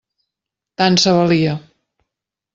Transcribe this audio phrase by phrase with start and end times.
[0.81, 1.55] Tant se valia.